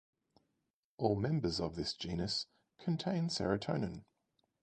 [0.97, 2.47] All members of this genus
[2.79, 4.03] contain serotonin.